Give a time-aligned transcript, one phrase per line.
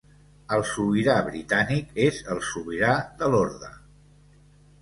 [0.55, 3.71] El Sobirà britànic és el Sobirà de l'Orde.